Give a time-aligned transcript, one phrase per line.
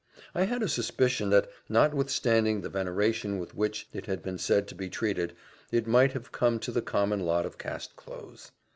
[0.33, 4.73] I had a suspicion that, notwithstanding the veneration with which it had been said to
[4.73, 5.35] be treated,
[5.71, 8.49] it might have come to the common lot of cast clothes.